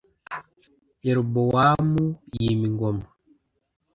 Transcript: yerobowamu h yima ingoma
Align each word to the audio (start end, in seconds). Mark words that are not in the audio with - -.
yerobowamu 1.05 2.03
h 2.13 2.17
yima 2.41 2.65
ingoma 2.69 3.05